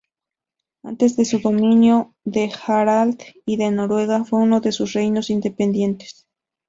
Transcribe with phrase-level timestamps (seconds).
[0.81, 6.27] Antes del dominio de Harald I de Noruega, fue uno de esos reinos independientes.